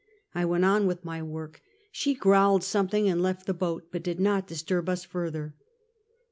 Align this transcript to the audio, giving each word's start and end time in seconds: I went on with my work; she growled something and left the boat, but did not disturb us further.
I 0.33 0.45
went 0.45 0.65
on 0.65 0.87
with 0.87 1.05
my 1.05 1.21
work; 1.21 1.61
she 1.91 2.15
growled 2.15 2.63
something 2.63 3.07
and 3.07 3.21
left 3.21 3.45
the 3.45 3.53
boat, 3.53 3.89
but 3.91 4.01
did 4.01 4.19
not 4.19 4.47
disturb 4.47 4.89
us 4.89 5.03
further. 5.05 5.53